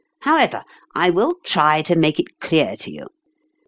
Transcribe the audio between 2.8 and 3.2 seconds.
you.